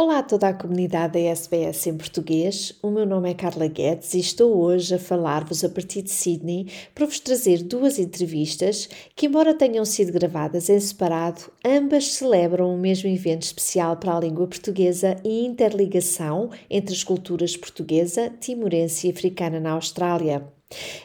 [0.00, 2.72] Olá a toda a comunidade da SBS em português.
[2.80, 6.68] O meu nome é Carla Guedes e estou hoje a falar-vos a partir de Sydney
[6.94, 12.78] para vos trazer duas entrevistas que, embora tenham sido gravadas em separado, ambas celebram o
[12.78, 19.10] mesmo evento especial para a língua portuguesa e interligação entre as culturas portuguesa, timorense e
[19.10, 20.46] africana na Austrália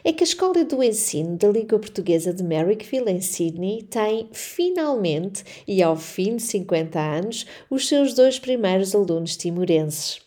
[0.04, 5.42] é que a Escola do Ensino da Língua Portuguesa de Merrickville, em Sydney, tem finalmente,
[5.66, 10.20] e ao fim de 50 anos, os seus dois primeiros alunos timorenses.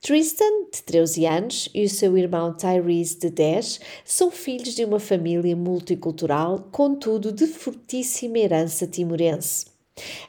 [0.00, 5.00] Tristan, de 13 anos, e o seu irmão Tyrese, de 10, são filhos de uma
[5.00, 9.77] família multicultural, contudo de fortíssima herança timorense.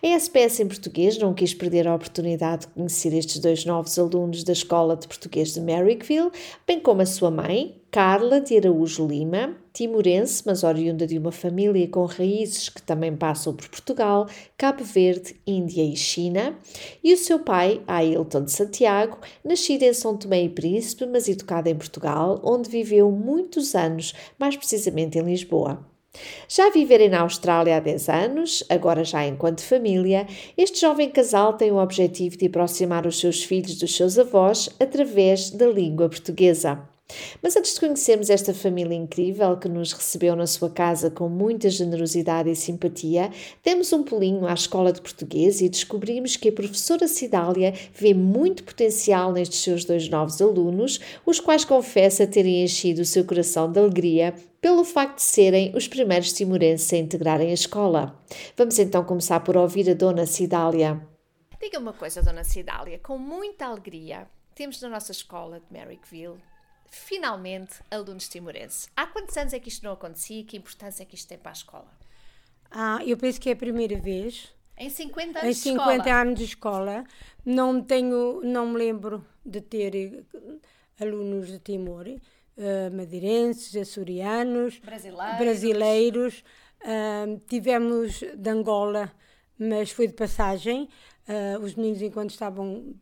[0.03, 4.43] A SPS em português não quis perder a oportunidade de conhecer estes dois novos alunos
[4.43, 6.31] da Escola de Português de Merrickville,
[6.65, 11.87] bem como a sua mãe, Carla de Araújo Lima, timorense, mas oriunda de uma família
[11.87, 16.55] com raízes que também passam por Portugal, Cabo Verde, Índia e China,
[17.03, 21.67] e o seu pai, Ailton de Santiago, nascido em São Tomé e Príncipe, mas educado
[21.67, 25.83] em Portugal, onde viveu muitos anos, mais precisamente em Lisboa.
[26.47, 31.71] Já viverem na Austrália há 10 anos, agora já enquanto família, este jovem casal tem
[31.71, 36.98] o objetivo de aproximar os seus filhos dos seus avós através da língua portuguesa.
[37.41, 41.69] Mas antes de conhecermos esta família incrível que nos recebeu na sua casa com muita
[41.69, 43.31] generosidade e simpatia,
[43.63, 48.63] demos um pulinho à escola de português e descobrimos que a professora Cidália vê muito
[48.63, 53.79] potencial nestes seus dois novos alunos, os quais confessa terem enchido o seu coração de
[53.79, 58.19] alegria pelo facto de serem os primeiros timorenses a integrarem a escola.
[58.57, 61.01] Vamos então começar por ouvir a Dona Cidália.
[61.61, 66.37] Diga uma coisa, Dona Cidália, com muita alegria, temos na nossa escola de Merrickville
[66.91, 68.89] finalmente alunos timorenses.
[68.95, 71.37] Há quantos anos é que isto não acontecia e que importância é que isto tem
[71.37, 71.87] para a escola?
[72.71, 74.53] Ah, eu penso que é a primeira vez.
[74.77, 76.21] Em 50 anos em 50 de escola.
[76.21, 77.03] anos de escola,
[77.45, 80.23] não tenho, não me lembro de ter eh,
[81.03, 85.37] alunos de Timor, uh, madeirenses, açorianos, brasileiros.
[85.37, 86.43] brasileiros.
[86.81, 89.11] Uh, tivemos de Angola,
[89.57, 90.87] mas foi de passagem.
[91.27, 92.95] Uh, os meninos, enquanto estavam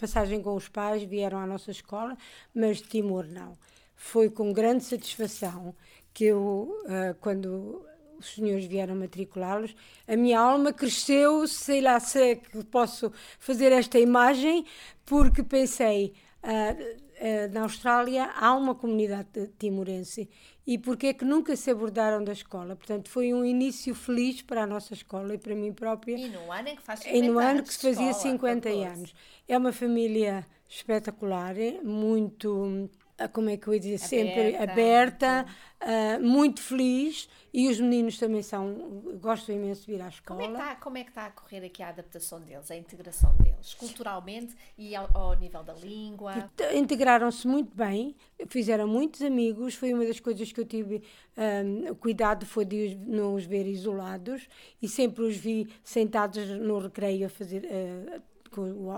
[0.00, 2.16] passagem com os pais, vieram à nossa escola,
[2.54, 3.58] mas de Timor não.
[3.94, 5.74] Foi com grande satisfação
[6.14, 6.74] que eu,
[7.20, 7.84] quando
[8.18, 9.74] os senhores vieram matriculá-los,
[10.08, 14.64] a minha alma cresceu, sei lá se é que posso fazer esta imagem,
[15.04, 19.28] porque pensei, uh, eh, na Austrália há uma comunidade
[19.58, 20.28] timorense
[20.66, 22.74] e porque é que nunca se abordaram da escola.
[22.74, 26.16] Portanto, foi um início feliz para a nossa escola e para mim própria.
[26.16, 29.14] E no ano em que faz 50 E no ano que se fazia 50 anos.
[29.46, 32.88] É uma família espetacular, muito
[33.28, 35.46] como é que eu ia dizer, sempre aberta,
[35.80, 37.28] uh, muito feliz.
[37.52, 40.40] E os meninos também são, gostam imenso de vir à escola.
[40.40, 42.76] Como é que está, como é que está a correr aqui a adaptação deles, a
[42.76, 46.48] integração deles, culturalmente e ao, ao nível da língua?
[46.72, 48.14] Integraram-se muito bem,
[48.46, 51.02] fizeram muitos amigos, foi uma das coisas que eu tive
[51.36, 54.46] um, cuidado, foi de não os ver isolados.
[54.80, 57.64] E sempre os vi sentados no recreio a fazer...
[57.64, 58.90] Uh, com,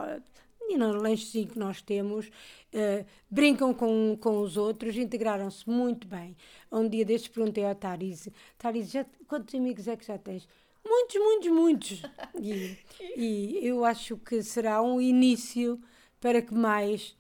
[0.71, 6.37] e no lanchezinho que nós temos, uh, brincam com, com os outros, integraram-se muito bem.
[6.71, 8.29] Um dia destes perguntei ao Tariz,
[8.59, 10.49] Tariz, já, quantos amigos é que já tens?
[10.85, 12.03] Muitos, muitos, muitos.
[12.41, 12.77] E,
[13.17, 15.79] e eu acho que será um início
[16.21, 17.15] para que mais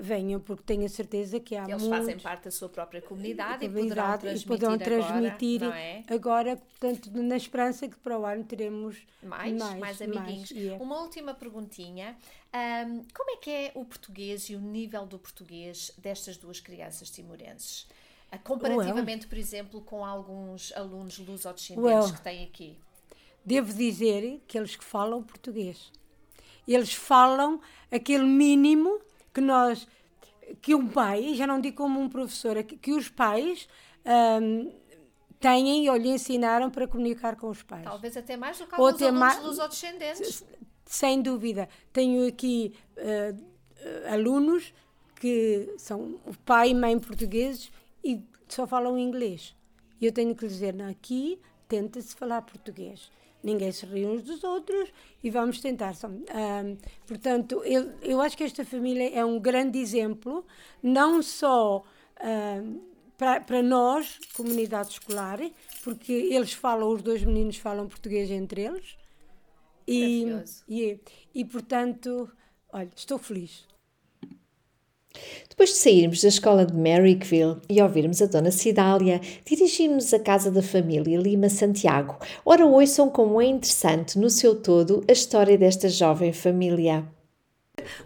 [0.00, 3.64] venham, porque tenho a certeza que há Eles muitos, fazem parte da sua própria comunidade,
[3.64, 6.04] e poderão transmitir, transmitir agora, é?
[6.08, 10.50] agora, portanto, na esperança que para o ano teremos mais, mais, mais amiguinhos.
[10.50, 10.82] Mais, yeah.
[10.82, 12.16] Uma última perguntinha.
[12.52, 17.10] Um, como é que é o português e o nível do português destas duas crianças
[17.10, 17.86] timorenses?
[18.32, 22.78] Ah, comparativamente, well, por exemplo, com alguns alunos lusodescendentes well, que têm aqui.
[23.44, 25.90] Devo dizer que eles que falam português.
[26.66, 27.60] Eles falam
[27.90, 28.99] aquele mínimo
[29.32, 29.86] que nós,
[30.60, 33.68] que um pai, já não digo como um professor, que, que os pais
[34.42, 34.72] um,
[35.38, 37.84] têm ou lhe ensinaram para comunicar com os pais.
[37.84, 40.44] Talvez até mais do que alguns alunos mais, dos descendentes.
[40.84, 41.68] Sem dúvida.
[41.92, 44.74] Tenho aqui uh, alunos
[45.16, 47.70] que são pai e mãe portugueses
[48.02, 49.54] e só falam inglês.
[50.00, 51.38] E eu tenho que dizer, aqui
[51.68, 53.10] tenta-se falar português
[53.42, 54.90] ninguém se ri uns dos outros
[55.22, 55.94] e vamos tentar.
[56.04, 56.76] Um,
[57.06, 60.44] portanto, eu, eu acho que esta família é um grande exemplo,
[60.82, 61.82] não só
[62.22, 62.80] um,
[63.16, 65.38] para, para nós, comunidade escolar,
[65.84, 68.96] porque eles falam, os dois meninos falam português entre eles.
[69.86, 70.24] E,
[70.68, 71.00] e,
[71.34, 72.30] e, portanto,
[72.72, 73.66] olha, estou feliz.
[75.48, 80.50] Depois de sairmos da escola de Merrickville e ouvirmos a Dona Cidália, dirigimos-nos à casa
[80.50, 82.16] da família Lima Santiago.
[82.44, 87.06] Ora, ouçam como é interessante, no seu todo, a história desta jovem família.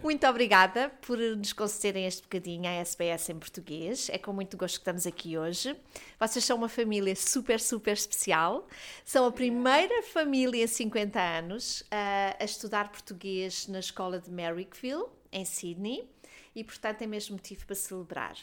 [0.01, 4.09] Muito obrigada por nos concederem este bocadinho à SBS em português.
[4.09, 5.75] É com muito gosto que estamos aqui hoje.
[6.19, 8.67] Vocês são uma família super, super especial.
[9.03, 15.05] São a primeira família em 50 anos a, a estudar português na escola de Merrickville,
[15.31, 16.07] em Sydney
[16.55, 18.37] e, portanto, é mesmo motivo para celebrar.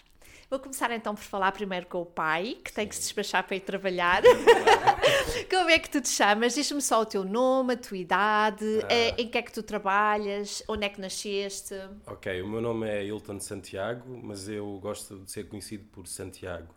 [0.51, 3.57] Vou começar então por falar primeiro com o pai, que tem que se despachar para
[3.57, 4.23] ir trabalhar.
[5.51, 6.55] Como é que tu te chamas?
[6.55, 9.21] Diz-me só o teu nome, a tua idade, ah.
[9.21, 11.75] em que é que tu trabalhas, onde é que nasceste.
[12.07, 16.75] Ok, o meu nome é Hilton Santiago, mas eu gosto de ser conhecido por Santiago.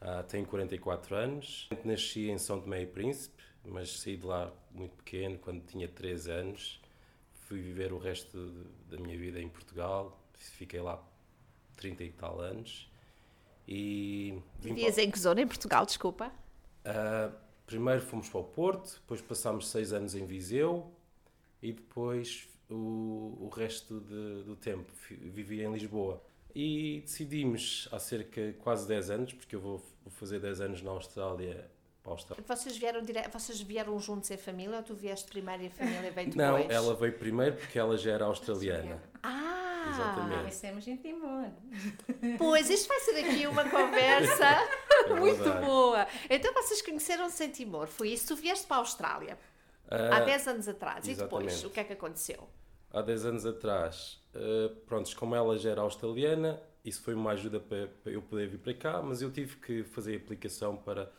[0.00, 4.96] Uh, tenho 44 anos, nasci em São Tomé e Príncipe, mas saí de lá muito
[4.96, 6.80] pequeno, quando tinha 3 anos.
[7.48, 11.02] Fui viver o resto da minha vida em Portugal, fiquei lá
[11.76, 12.90] 30 e tal anos.
[13.66, 15.04] E Vivias para...
[15.04, 16.32] em que zona em Portugal, desculpa?
[16.84, 17.34] Uh,
[17.66, 20.90] primeiro fomos para o Porto, depois passámos seis anos em Viseu
[21.62, 26.22] e depois o, o resto de, do tempo vivi em Lisboa.
[26.54, 30.82] E decidimos há cerca de quase 10 anos, porque eu vou, vou fazer 10 anos
[30.82, 31.70] na Austrália
[32.46, 33.22] vocês vieram, dire...
[33.30, 36.36] Vocês vieram juntos em família ou tu vieste primeiro e a família veio depois?
[36.36, 39.02] Não, ela veio primeiro porque ela já era australiana.
[39.22, 39.47] Ah!
[39.88, 40.38] Exatamente.
[40.40, 41.50] Conhecemos em Timor.
[42.38, 44.44] Pois, isto vai ser aqui uma conversa
[45.06, 46.06] é muito boa.
[46.28, 48.28] Então vocês conheceram-se em Timor, foi isso?
[48.28, 49.38] Tu vieste para a Austrália
[49.86, 51.08] uh, há 10 anos atrás.
[51.08, 51.20] Exatamente.
[51.20, 52.48] E depois, o que é que aconteceu?
[52.90, 57.60] Há 10 anos atrás, uh, pronto, como ela já era australiana, isso foi uma ajuda
[57.60, 61.12] para, para eu poder vir para cá, mas eu tive que fazer aplicação para,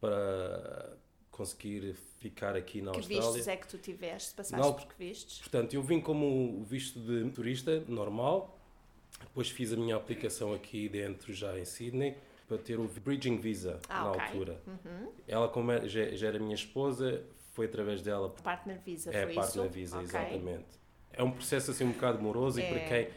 [0.00, 0.96] para
[1.30, 3.22] conseguir ficar aqui na que Austrália.
[3.22, 4.34] Que vistos é que tu tiveste?
[4.34, 5.38] Passaste Não, por que vistos?
[5.38, 8.58] Portanto, eu vim como visto de turista normal,
[9.20, 12.16] depois fiz a minha aplicação aqui dentro, já em Sydney,
[12.46, 14.22] para ter o Bridging Visa ah, na okay.
[14.22, 14.62] altura.
[14.66, 15.12] Uhum.
[15.26, 18.30] Ela, como é, já, já, era minha esposa, foi através dela.
[18.42, 19.74] Partner Visa, é, foi Partner isso?
[19.74, 20.08] Visa, okay.
[20.08, 20.80] exatamente.
[21.12, 22.64] É um processo assim um bocado demoroso é.
[22.64, 23.08] e para quem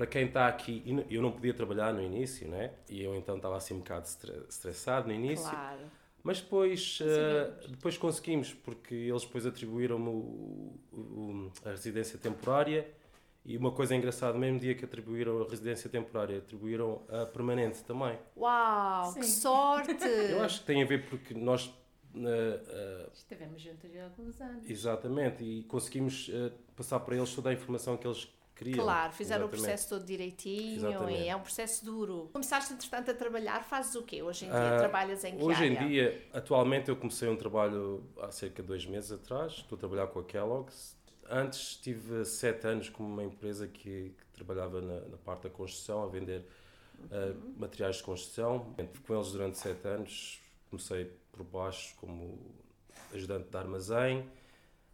[0.00, 2.72] para quem está aqui, eu não podia trabalhar no início, né?
[2.88, 4.08] E eu então estava assim um bocado
[4.48, 5.50] estressado no início.
[5.50, 5.82] Claro.
[6.22, 12.86] Mas depois, uh, depois conseguimos, porque eles depois atribuíram-me a residência temporária
[13.44, 18.18] e uma coisa engraçada, mesmo dia que atribuíram a residência temporária, atribuíram a permanente também.
[18.36, 19.20] Uau, Sim.
[19.20, 20.04] que sorte!
[20.30, 21.66] Eu acho que tem a ver porque nós...
[22.14, 24.68] Uh, uh, Estivemos juntos há alguns anos.
[24.68, 28.28] Exatamente, e conseguimos uh, passar para eles toda a informação que eles
[28.60, 28.84] queriam.
[28.84, 29.60] Claro, fizeram Exatamente.
[29.60, 31.22] o processo todo direitinho Exatamente.
[31.22, 32.28] e é um processo duro.
[32.32, 34.76] Começaste, entretanto, a trabalhar, fazes o quê hoje em dia?
[34.76, 35.84] Uh, Trabalhas em que Hoje área?
[35.84, 39.78] em dia, atualmente, eu comecei um trabalho há cerca de dois meses atrás, estou a
[39.78, 40.94] trabalhar com a Kellogg's.
[41.28, 46.02] Antes tive sete anos com uma empresa que, que trabalhava na, na, parte da construção,
[46.02, 46.44] a vender
[47.04, 48.74] uh, materiais de construção.
[49.06, 52.38] Com eles durante sete anos, comecei por baixo como
[53.14, 54.28] ajudante de armazém,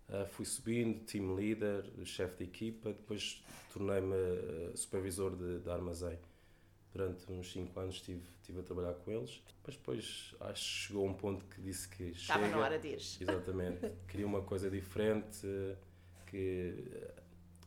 [0.08, 3.42] Uh, fui subindo, team leader, chefe de equipa, depois
[3.72, 6.18] tornei-me uh, supervisor de, de, armazém.
[6.92, 9.42] Durante uns 5 anos estive, estive a trabalhar com eles.
[9.66, 12.56] Mas depois acho que chegou um ponto que disse que Estava chega.
[12.56, 12.98] na hora de ir.
[13.20, 13.92] Exatamente.
[14.06, 15.46] Queria uma coisa diferente,
[16.26, 16.72] que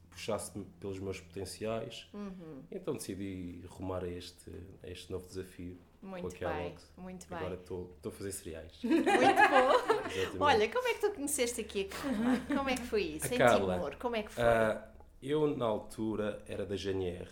[0.09, 2.07] puxasse pelos meus potenciais.
[2.13, 2.63] Uhum.
[2.71, 4.51] Então decidi rumar a este,
[4.83, 5.77] a este novo desafio.
[6.01, 7.37] Muito bem, muito bem.
[7.37, 8.79] Agora estou a fazer cereais.
[8.83, 10.45] Muito bom.
[10.45, 12.39] Olha, como é que tu conheceste aqui a Carla?
[12.47, 13.27] Como é que foi isso?
[13.27, 14.43] A em Carla, Timor, como é que foi?
[14.43, 14.81] Uh,
[15.21, 17.27] eu, na altura, era da GNR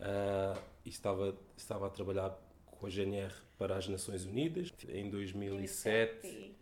[0.00, 4.70] uh, e estava, estava a trabalhar com a GNR para as Nações Unidas.
[4.86, 6.54] Em 2007,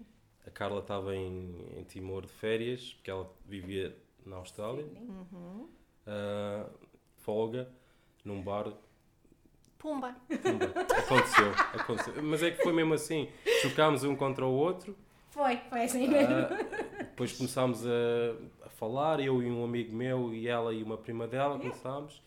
[0.47, 4.85] a Carla estava em, em Timor de férias, porque ela vivia na Austrália.
[4.85, 5.69] Uhum.
[6.07, 6.71] Uh,
[7.17, 7.69] folga,
[8.25, 8.73] num bar
[9.83, 10.15] Pumba.
[10.29, 10.67] Pumba.
[10.97, 12.23] Aconteceu, aconteceu.
[12.23, 13.29] Mas é que foi mesmo assim.
[13.63, 14.97] Chocámos um contra o outro.
[15.31, 16.33] Foi, foi assim mesmo.
[16.33, 20.97] Uh, depois começámos a, a, falar, eu e um amigo meu, e ela e uma
[20.97, 22.23] prima dela, começámos.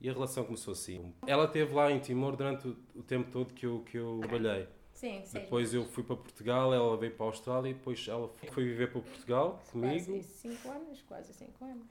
[0.00, 1.12] E a relação começou assim.
[1.26, 4.66] Ela esteve lá em Timor durante o, o tempo todo que eu, que eu trabalhei.
[4.94, 5.40] Sim, sim.
[5.40, 8.90] Depois eu fui para Portugal, ela veio para a Austrália e depois ela foi viver
[8.90, 10.06] para Portugal comigo.
[10.06, 11.86] Quase cinco anos, quase cinco anos.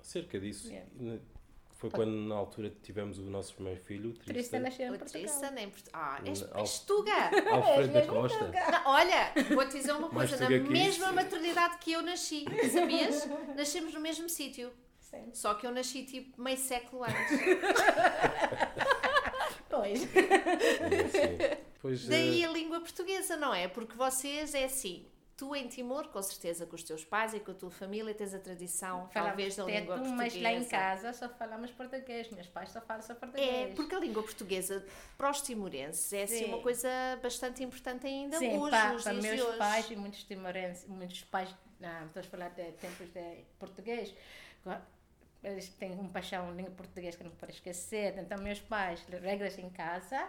[0.00, 0.68] Cerca disso.
[0.68, 1.20] Yeah.
[1.76, 4.32] Foi quando, na altura, tivemos o nosso primeiro filho, o Tristan.
[4.32, 5.22] Tristan nasceu em Portugal.
[5.22, 6.02] Tristan em Portugal.
[6.02, 7.30] Ah, és, és Tuga!
[7.52, 8.50] Alfredo da Costa.
[8.72, 10.38] Não, olha, vou-te dizer uma coisa.
[10.38, 13.28] Na mesma maternidade que eu nasci, sabias?
[13.54, 14.72] Nascemos no mesmo sítio.
[15.32, 17.16] Só que eu nasci, tipo, meio século antes.
[19.70, 20.02] pois.
[21.14, 23.68] É, pois Daí eh, a língua portuguesa, não é?
[23.68, 27.50] Porque vocês, é assim, Tu em Timor, com certeza, com os teus pais e com
[27.50, 30.16] a tua família, tens a tradição, Falamos talvez, da teto, língua portuguesa.
[30.16, 32.30] mas lá em casa só falamos português.
[32.30, 33.70] Meus pais só falam só português.
[33.70, 34.82] É, porque a língua portuguesa
[35.18, 36.44] para os timorenses é assim, Sim.
[36.46, 36.88] uma coisa
[37.22, 39.58] bastante importante ainda Sim, hoje, para, nos para meus hoje.
[39.58, 44.14] pais e muitos timorenses, muitos pais, não, estou a falar de tempos de português,
[45.44, 48.16] eles têm um paixão língua portuguesa que não pode esquecer.
[48.18, 50.26] Então, meus pais, regras em casa,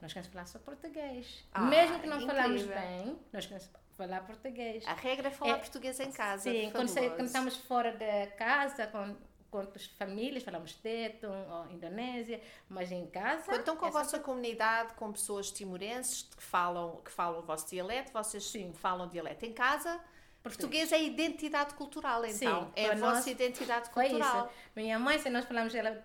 [0.00, 1.44] nós queremos falar só português.
[1.52, 2.80] Ah, Mesmo que não falamos incrível.
[2.82, 4.84] bem, nós queremos falar português.
[4.86, 6.50] A regra é falar É, português em casa.
[6.50, 7.16] Sim, quando, fabuloso.
[7.16, 9.16] quando estamos fora de casa, com,
[9.50, 13.56] com as famílias, falamos teto ou Indonésia, mas em casa...
[13.56, 17.68] Então, com a é vossa comunidade, com pessoas timorenses que falam, que falam o vosso
[17.68, 20.00] dialeto, vocês falam dialeto em casa.
[20.42, 22.64] Português é identidade cultural, então.
[22.64, 24.46] Sim, é a vossa identidade Foi cultural.
[24.46, 24.54] isso.
[24.76, 26.04] Minha mãe, se nós falamos ela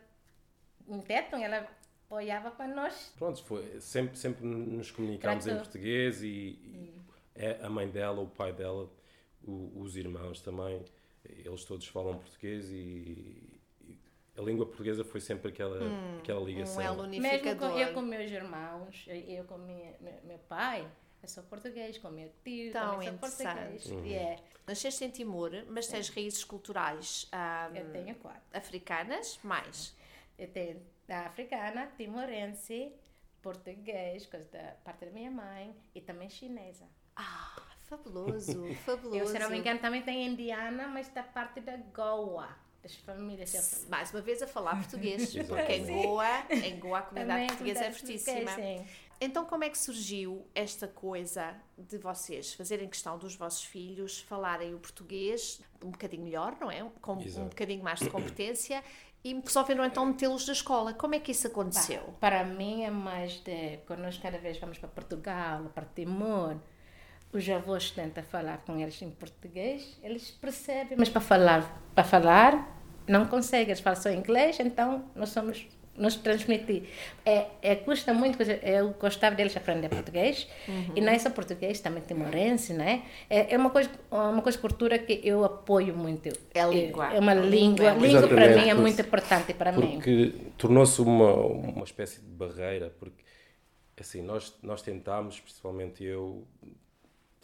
[0.87, 1.67] em teto, ela
[2.09, 3.13] olhava para nós.
[3.17, 6.98] Pronto, foi, sempre, sempre nos comunicámos em português e, e
[7.39, 8.89] é a mãe dela, o pai dela,
[9.43, 10.83] o- os irmãos também,
[11.25, 13.99] eles todos falam português e, e
[14.37, 15.79] a língua portuguesa foi sempre aquela,
[16.19, 16.77] aquela ligação.
[16.77, 20.87] Um elo Mesmo com, eu com meus irmãos, eu com minha, meu, meu pai,
[21.23, 23.55] eu sou português, com meu tio, Tão também sou interessante.
[23.55, 23.85] português.
[23.87, 24.05] Uhum.
[24.05, 28.41] E é, Nasceste em Timor, mas tens raízes culturais ah, eu tenho quatro.
[28.53, 29.95] africanas, mais.
[30.37, 32.93] Eu tenho da africana, timorense,
[33.41, 36.85] português, coisa da parte da minha mãe, e também chinesa.
[37.21, 39.15] Ah, fabuloso, fabuloso.
[39.15, 42.47] Eu, se não me engano, também tenho indiana, mas da parte da Goa,
[42.81, 43.85] das famílias.
[43.89, 47.91] Mais uma vez a falar português, porque em Goa, em Goa a comunidade portuguesa é
[47.91, 48.41] fortíssima.
[48.43, 48.87] portuguesa, sim.
[49.21, 54.73] Então, como é que surgiu esta coisa de vocês fazerem questão dos vossos filhos falarem
[54.73, 56.89] o português um bocadinho melhor, não é?
[57.01, 57.49] Com um Exato.
[57.49, 58.81] bocadinho mais de competência
[59.21, 60.93] e resolveram então metê-los na escola.
[60.93, 62.01] Como é que isso aconteceu?
[62.21, 66.55] Para mim é mais de quando nós cada vez vamos para Portugal, para Timor,
[67.31, 72.77] os avós tentam falar com eles em português, eles percebem, mas para falar, para falar
[73.07, 75.67] não conseguem, eles falam só inglês, então nós somos
[75.97, 76.83] nós transmitir.
[77.25, 80.47] É, é, custa muito, coisa- eu gostava deles aprender português,
[80.95, 83.03] e não é só português, também timorense, né?
[83.29, 86.29] É, é uma coisa, uma coisa cultura que eu apoio muito.
[86.53, 87.13] É a língua.
[87.13, 87.91] É uma A língua língua.
[87.91, 89.95] é língua para mim é porque- muito importante para mim.
[89.95, 93.21] Porque tornou-se uma, uma espécie de barreira, porque
[93.99, 96.47] assim, nós, nós tentámos, principalmente eu,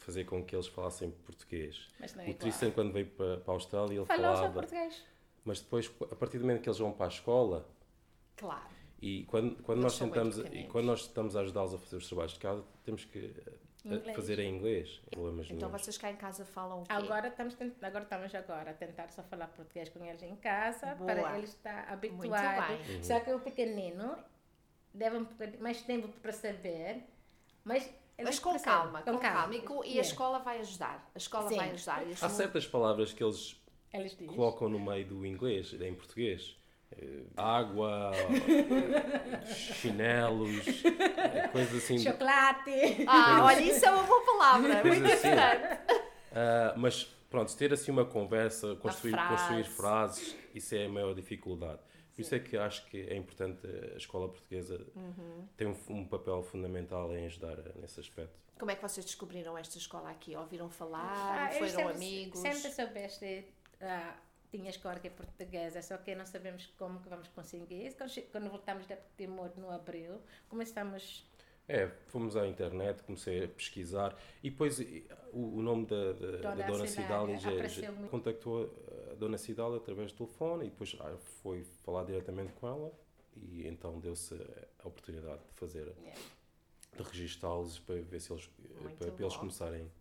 [0.06, 1.88] fazer com que eles falassem português.
[2.00, 2.40] Mas não é o igual.
[2.40, 5.04] Tristan, quando veio para, para a Austrália, ele Falou só falava, português.
[5.44, 7.68] mas depois, a partir do momento que eles vão para a escola,
[8.38, 8.68] Claro.
[9.02, 12.08] e quando, quando Eles nós tentamos, e quando nós estamos a ajudá-los a fazer os
[12.08, 13.54] trabalhos de casa, temos que eh,
[13.86, 14.16] Inglês.
[14.16, 15.02] fazer em inglês.
[15.12, 16.92] Problemas Então vocês cá em casa falam o quê?
[16.92, 21.06] Agora estamos, agora estamos agora a tentar só falar português com eles em casa, Boa.
[21.14, 22.86] para eles estar habituados.
[22.88, 23.04] bem.
[23.04, 24.18] Só que o pequenino
[24.94, 25.28] leva um
[25.60, 27.04] mais tempo para saber,
[27.64, 29.54] mas Mas eles com calma, com, calma.
[29.56, 31.10] E, com- e a escola vai ajudar.
[31.14, 31.58] A escola Sim.
[31.58, 32.08] vai ajudar.
[32.08, 33.62] E Há certas palavras que eles
[34.28, 36.56] colocam no meio do inglês, em português.
[36.98, 38.12] Eh, Água,
[39.46, 41.98] chinelos, eh, coisas assim.
[42.00, 43.06] Chocolate.
[43.08, 44.84] Ah, olha, isso é uma boa palavra.
[44.84, 45.28] Muito assim.
[45.28, 45.80] importante.
[46.34, 49.36] Ah, mas pronto, ter assim uma conversa, construir, frase.
[49.36, 51.82] construir frases, isso é a maior dificuldade.
[52.14, 55.46] Por isso é que acho que é importante a escola portuguesa Uhum.
[55.58, 58.34] tem um, um papel fundamental em ajudar nesse aspecto.
[58.58, 60.34] Como é que vocês descobriram esta escola aqui?
[60.34, 61.52] Ouviram Ah, falar?
[61.54, 62.40] eu foram sempre, amigos?
[62.40, 63.46] Sempre soubeste,
[63.82, 64.16] ah,
[64.50, 67.94] tinha escola que é portuguesa, só que não sabemos como que vamos conseguir.
[68.08, 71.30] Che- quando voltamos de Timor no abril, começamos
[71.68, 74.80] É, fomos à internet, comecei a pesquisar e depois
[75.34, 78.72] o, o nome da, da, Dona da Dona Cidália Cidália já, já contactou
[79.12, 82.92] a Dona Cidália através do telefone e depois ah, foi falar diretamente com ela
[83.36, 84.36] e então deu-se
[84.84, 86.22] a oportunidade de fazer, Yeah.
[86.98, 88.50] de registá-los para ver se eles,
[88.82, 89.92] Muito para, para eles começarem.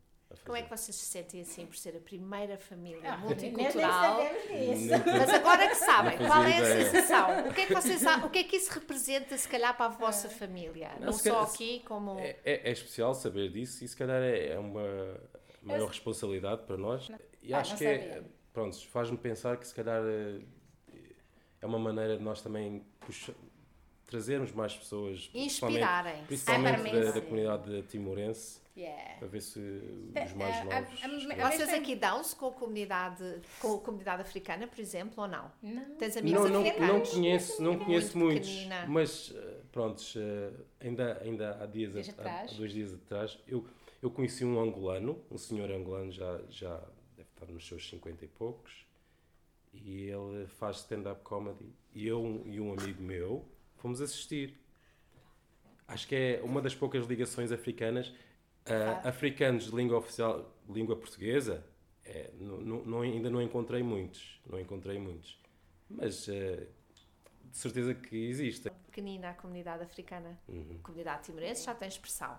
[0.45, 3.53] Como é que vocês se sentem assim por ser a primeira família Ah, nem- nem
[3.53, 4.21] multicultural?
[4.21, 4.89] disso.
[5.07, 6.85] Mas agora que sabem, Não qual é a ideia.
[6.91, 7.49] sensação?
[7.49, 9.89] O que é que vocês o que é que isso representa se calhar para a
[9.97, 10.31] vossa Ah.
[10.31, 10.93] família?
[10.99, 14.23] Não, Não só calhar- aqui como É, é, é especial saber disso e se calhar
[14.23, 15.21] é, é uma
[15.63, 17.11] maior responsabilidade para nós.
[17.43, 18.23] E Ah, acho não que é,
[18.53, 20.41] pronto, faz-me pensar que se calhar eh,
[21.61, 23.35] é uma maneira de nós também puxa-
[24.07, 26.25] trazermos mais pessoas, principalmente, inspirarem.
[26.25, 29.19] principalmente para da, da comunidade timorense, Yeah.
[29.21, 31.01] para ver se os mais a- novos.
[31.55, 35.49] Vocês aqui dão-se com a comunidade, com a comunidade africana, por exemplo, ou não?
[35.63, 35.95] Não.
[35.95, 37.11] Tens amigos Não, não, não africanos?
[37.11, 38.87] conheço, não conheço Muito muitos, pequenina.
[38.89, 40.51] mas eh, prontos, eh,
[40.81, 42.53] ainda, ainda há dias, Dias a- atrás.
[42.53, 43.65] há dois dias atrás, eu,
[44.03, 46.77] eu conheci um angolano, um senhor angolano já, já
[47.17, 48.85] deve estar nos seus 50 e poucos,
[49.73, 53.45] e ele faz stand-up comedy, e eu e um amigo meu
[53.77, 54.59] fomos assistir.
[55.87, 58.13] Acho que é uma das poucas ligações africanas,
[58.67, 61.65] ah, africanos de língua oficial língua portuguesa,
[62.05, 64.41] é, não, não, ainda não encontrei muitos.
[64.47, 65.39] Não encontrei muitos.
[65.89, 66.67] Mas uh,
[67.51, 68.71] de certeza que existe.
[68.87, 70.79] Pequenina a comunidade africana, uhum.
[70.83, 72.37] comunidade timorense, já tem expressão.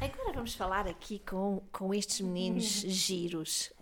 [0.00, 3.72] Agora vamos falar aqui com, com estes meninos giros.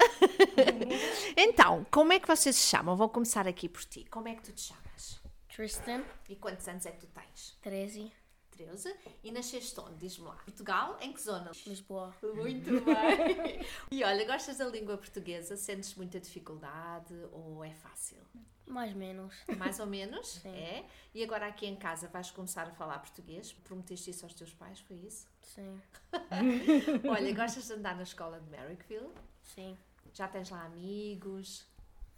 [1.37, 2.97] então, como é que vocês se chamam?
[2.97, 4.05] Vou começar aqui por ti.
[4.09, 5.21] Como é que tu te chamas?
[5.49, 6.05] Tristan.
[6.29, 7.59] E quantos anos é que tu tens?
[7.61, 8.13] 13.
[8.57, 8.95] 13.
[9.23, 9.97] E nasceste onde?
[9.97, 10.37] Diz-me lá.
[10.37, 10.99] Portugal?
[11.01, 11.51] Em que zona?
[11.67, 12.15] Lisboa.
[12.23, 13.67] Muito bem.
[13.91, 15.57] e olha, gostas da língua portuguesa?
[15.57, 18.19] Sentes muita dificuldade ou é fácil?
[18.67, 19.35] Mais ou menos.
[19.59, 20.27] Mais ou menos?
[20.27, 20.49] Sim.
[20.49, 20.87] É?
[21.15, 23.53] E agora aqui em casa vais começar a falar português?
[23.53, 25.29] Prometeste isso aos teus pais, foi isso?
[25.41, 25.81] Sim.
[27.09, 29.11] olha, gostas de andar na escola de Merrickville?
[29.45, 29.77] Sim.
[30.13, 31.65] Já tens lá amigos?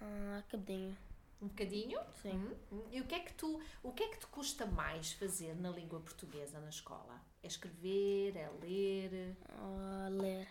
[0.01, 0.97] Ah, acabadinho.
[1.41, 2.01] Um bocadinho?
[2.21, 2.33] Sim.
[2.71, 2.85] Uhum.
[2.91, 5.71] E o que é que tu, o que é que te custa mais fazer na
[5.71, 7.21] língua portuguesa na escola?
[7.43, 9.37] É escrever, é ler?
[9.49, 10.49] Uh, ler.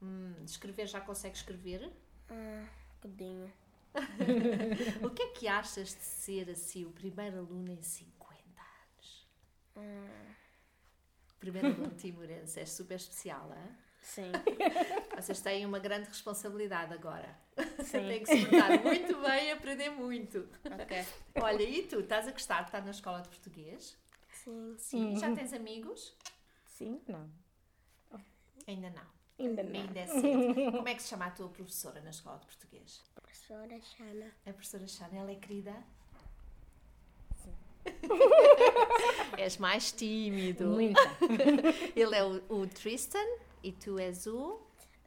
[0.00, 1.86] Hum, escrever já consegue escrever?
[2.30, 2.68] Uh,
[3.00, 3.52] bocadinho.
[5.02, 9.28] o que é que achas de ser assim o primeiro aluno em 50 anos?
[9.76, 10.34] Uh...
[11.40, 13.88] Primeiro aluno timorense, é super especial, é?
[14.02, 14.32] Sim.
[15.16, 17.36] Vocês têm uma grande responsabilidade agora.
[17.88, 18.08] Sim.
[18.08, 20.48] Têm que se portar muito bem e aprender muito.
[20.64, 21.04] Ok.
[21.42, 23.96] Olha, e tu, estás a gostar de estar na escola de português?
[24.32, 24.74] Sim.
[24.78, 25.16] Sim.
[25.16, 26.14] Já tens amigos?
[26.66, 27.28] Sim, não.
[28.66, 29.18] Ainda não.
[29.38, 29.80] Ainda não.
[29.80, 30.72] Ainda é cedo.
[30.76, 33.02] Como é que se chama a tua professora na escola de português?
[33.14, 34.26] Professora Xana.
[34.46, 35.74] A professora Xana, ela é querida?
[37.36, 37.54] Sim.
[39.38, 40.66] És mais tímido.
[40.66, 41.00] Muita.
[41.96, 43.26] Ele é o, o Tristan
[43.62, 44.60] e tu és o.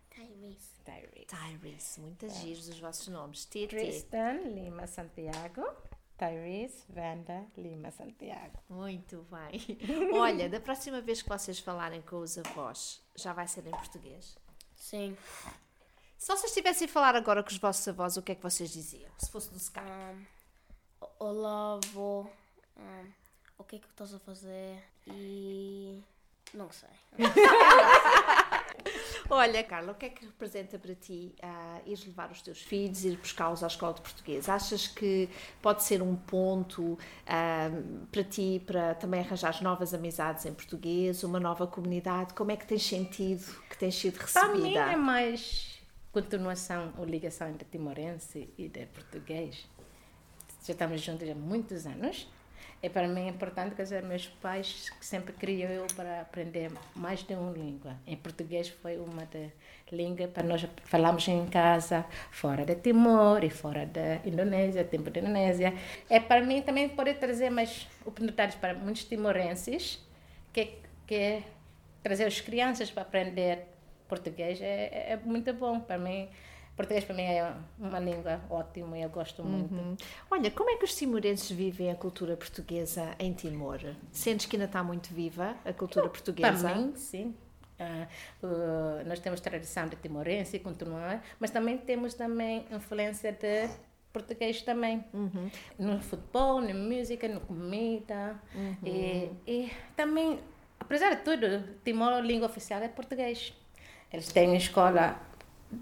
[0.10, 0.71] Tyrese.
[0.84, 1.26] Tyrese.
[1.28, 2.02] Tyrese.
[2.02, 3.46] Muitas giros os vossos nomes.
[3.46, 5.64] Tristan Lima Santiago.
[6.18, 8.60] Tyrese Vanda Lima Santiago.
[8.70, 9.78] Muito bem.
[10.14, 14.38] Olha, da próxima vez que vocês falarem com os avós, já vai ser em português?
[14.76, 15.18] Sim.
[16.18, 18.72] Se vocês estivessem a falar agora com os vossos avós, o que é que vocês
[18.72, 19.10] diziam?
[19.18, 19.90] Se fosse no Skype?
[19.90, 20.26] Um,
[21.18, 22.28] olá, avô.
[22.78, 23.12] Um,
[23.58, 24.84] o que é que estás a fazer?
[25.08, 26.04] E.
[26.54, 26.90] Não sei.
[29.34, 33.06] Olha, Carla, o que é que representa para ti uh, ir levar os teus filhos,
[33.06, 34.50] ir buscá-los à escola de português?
[34.50, 35.30] Achas que
[35.62, 41.40] pode ser um ponto uh, para ti, para também arranjar novas amizades em português, uma
[41.40, 42.34] nova comunidade?
[42.34, 44.52] Como é que tens sentido que tens sido recebida?
[44.52, 49.66] Para mim é mais continuação ou ligação entre timorense e de português.
[50.62, 52.28] Já estamos juntos há muitos anos
[52.84, 57.34] e para mim é importante que meus pais sempre criam eu para aprender mais de
[57.36, 57.96] uma língua.
[58.08, 59.52] Em português foi uma de
[59.92, 65.20] língua para nós falarmos em casa, fora de Timor e fora da Indonésia, tempo da
[65.20, 65.74] Indonésia.
[66.10, 70.00] É para mim também poder trazer mais oportunidades para muitos timorenses
[70.52, 71.44] que que
[72.02, 73.68] trazer as crianças para aprender
[74.08, 76.30] português é, é muito bom para mim
[76.82, 79.74] português para mim é uma língua ótima e eu gosto muito.
[79.74, 79.96] Uhum.
[80.30, 83.80] Olha, como é que os timorenses vivem a cultura portuguesa em Timor?
[84.12, 86.70] Sentes que ainda está muito viva a cultura portuguesa?
[86.70, 87.36] Para mim, sim.
[87.80, 93.70] Uh, uh, nós temos tradição de timorense e continuar, mas também temos também influência de
[94.12, 95.04] português também.
[95.14, 95.50] Uhum.
[95.80, 98.40] No futebol, na música, na comida.
[98.54, 98.76] Uhum.
[98.86, 100.40] E, e também,
[100.80, 103.54] apesar de tudo, Timor, a língua oficial é português.
[104.12, 105.31] Eles têm escola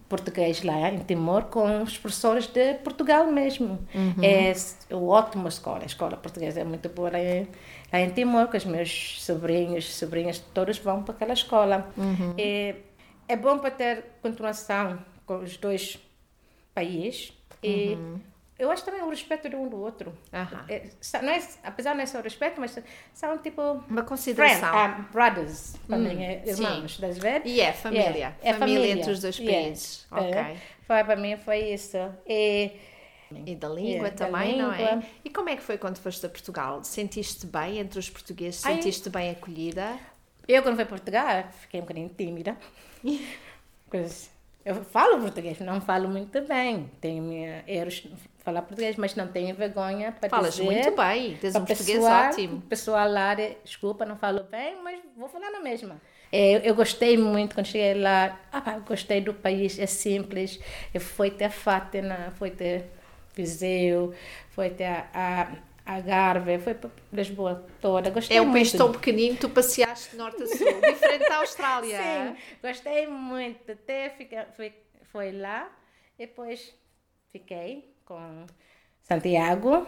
[0.08, 3.80] português lá em Timor com os professores de Portugal mesmo.
[3.94, 4.24] Uhum.
[4.24, 4.54] É
[4.92, 7.48] uma ótima escola, a escola portuguesa é muito boa lá em,
[7.92, 11.90] lá em Timor, que os meus sobrinhos, sobrinhas todos vão para aquela escola.
[11.98, 12.34] Uhum.
[12.38, 12.76] É,
[13.28, 16.00] é bom para ter continuação com os dois
[16.74, 18.20] países e uhum.
[18.60, 20.14] Eu acho também o respeito de um do outro.
[20.34, 20.90] É,
[21.22, 22.78] não é, apesar não é só o respeito, mas
[23.14, 23.62] são tipo.
[23.90, 24.70] Uma consideração.
[24.70, 27.44] Friend, uh, brothers, também, hum, é, irmãos, das vezes.
[27.46, 28.10] E é família.
[28.10, 30.06] Yeah, é família, família, entre os dois países.
[30.12, 30.42] Yeah.
[30.42, 30.62] Ok.
[30.86, 31.98] Foi, para mim foi isso.
[32.28, 32.72] E,
[33.46, 35.04] e da língua yeah, também, da não é?
[35.24, 36.84] E como é que foi quando foste a Portugal?
[36.84, 38.60] Sentiste bem entre os portugueses?
[38.60, 39.98] Sentiste Ai, bem acolhida?
[40.46, 42.58] Eu, quando fui a Portugal, fiquei um bocadinho tímida.
[44.66, 46.92] eu falo português, não falo muito bem.
[47.00, 48.06] Tenho minha erros
[48.50, 50.64] falar português, mas não tenho vergonha para Falas dizer.
[50.64, 52.62] muito bem, tens um português pessoal, ótimo.
[52.62, 56.02] Pessoal lá, desculpa, não falo bem, mas vou falar na mesma.
[56.32, 58.40] Eu, eu gostei muito quando cheguei lá.
[58.52, 60.60] Ah, gostei do país, é simples.
[60.94, 62.86] Eu fui até Fátima, fui até
[63.36, 64.14] Viseu,
[64.52, 65.08] fui até a,
[65.86, 68.12] a Algarve, foi para Lisboa toda.
[68.12, 68.58] Gostei é um muito.
[68.58, 71.98] país tão pequenino, tu passeaste de norte a sul, diferente da Austrália.
[71.98, 73.72] Sim, gostei muito.
[73.72, 74.74] Até fiquei, fui,
[75.12, 75.68] foi lá,
[76.18, 76.76] depois
[77.32, 78.48] fiquei com
[79.04, 79.86] Santiago,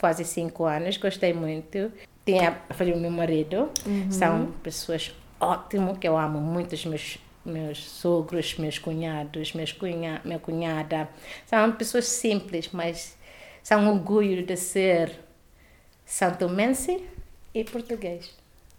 [0.00, 1.92] quase cinco anos, gostei muito.
[2.24, 4.10] Tinha filha do meu marido, uhum.
[4.10, 10.20] são pessoas ótimas, que eu amo muito os meus meus sogros, meus cunhados, meus cunha,
[10.24, 11.08] minha cunhada.
[11.46, 13.16] São pessoas simples, mas
[13.62, 15.18] são um orgulho de ser
[16.04, 17.02] santomense
[17.54, 18.34] e português.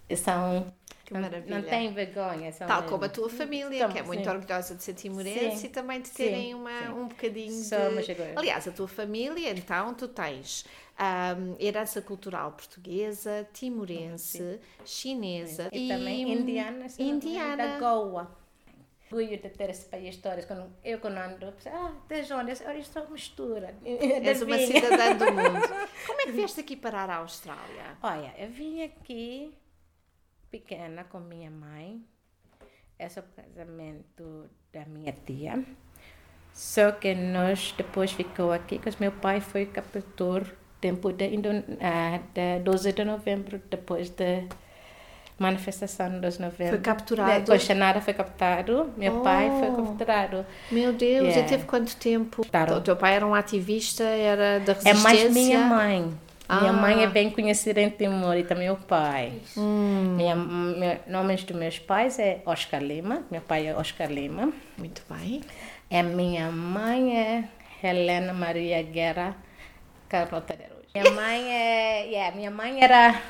[0.07, 0.71] E são
[1.09, 1.55] que maravilha.
[1.55, 2.51] Não, não tem vergonha.
[2.51, 4.29] Tal como a tua família, que é muito sim.
[4.29, 6.89] orgulhosa de ser timorense e também de terem sim, uma, sim.
[6.89, 8.11] um bocadinho Somos de...
[8.11, 8.33] Agora.
[8.37, 10.65] Aliás, a tua família, então, tu tens
[10.99, 16.85] um, herança cultural portuguesa, timorense, chinesa e, e também indiana.
[16.97, 17.55] Indiana.
[17.57, 18.39] Da Goa
[19.11, 20.47] orgulho de ter esse país histórico.
[20.47, 22.51] Quando eu quando ando, ah, desde onde?
[22.63, 23.75] Olha, isto é uma mistura.
[23.83, 25.67] És uma cidadã do mundo.
[26.05, 27.97] Como é que vieste aqui parar a Austrália?
[28.03, 29.51] Olha, eu vim aqui
[30.51, 32.01] pequena com minha mãe.
[32.97, 35.63] Esse é o casamento da minha tia.
[36.53, 40.45] Só que nós depois ficou aqui, porque meu pai foi captor
[40.81, 44.43] tempo de, uh, de 12 de novembro, depois da
[45.37, 46.75] manifestação de novembro.
[46.75, 47.51] Foi capturado?
[47.51, 49.75] Coxanara foi captado, meu oh, pai foi oh.
[49.75, 50.45] capturado.
[50.69, 51.39] Meu Deus, yeah.
[51.39, 52.45] e teve quanto tempo?
[52.49, 52.75] Claro.
[52.75, 54.89] O teu pai era um ativista, era da resistência?
[54.89, 56.13] É mais minha mãe.
[56.49, 56.61] Ah.
[56.61, 59.33] Minha mãe é bem conhecida em Timor e também o pai.
[59.55, 60.15] Hum.
[60.17, 64.51] Minha, meu, nomes dos meus pais é Oscar Lima, meu pai é Oscar Lima.
[64.75, 65.41] Muito bem.
[65.91, 67.43] E minha mãe é
[67.83, 69.37] Helena Maria Guerra
[70.09, 70.87] Carlota de Arroz.
[70.95, 73.21] Minha mãe é, yeah, minha mãe era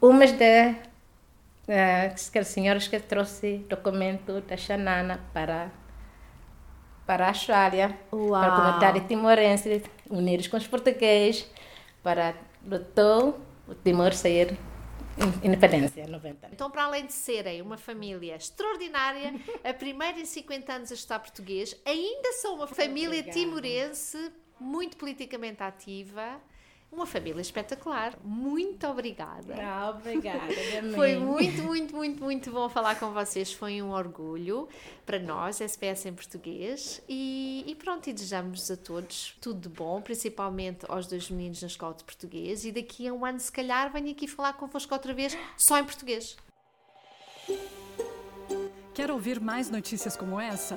[0.00, 5.72] uma de uh, as senhoras que trouxe documento da Xanana para
[7.04, 8.30] para a Austrália, Uau.
[8.30, 11.50] para a comunidade timorense, unidos com os portugueses
[12.02, 12.34] para
[12.64, 14.58] lutou o Timor sair
[15.42, 16.48] independência, 90.
[16.52, 21.18] Então, para além de serem uma família extraordinária, a primeira em 50 anos a estudar
[21.18, 26.40] português, ainda são uma família timorense muito politicamente ativa
[26.92, 28.18] uma família espetacular.
[28.22, 29.54] Muito obrigada.
[29.58, 30.52] Ah, obrigada.
[30.94, 33.52] Foi muito, muito, muito, muito bom falar com vocês.
[33.52, 34.68] Foi um orgulho
[35.06, 37.02] para nós, SPS em português.
[37.08, 41.68] E, e pronto, e desejamos a todos tudo de bom, principalmente aos dois meninos na
[41.68, 42.64] escola de português.
[42.66, 45.84] E daqui a um ano, se calhar, venho aqui falar convosco outra vez só em
[45.84, 46.36] português.
[48.92, 50.76] Quer ouvir mais notícias como essa?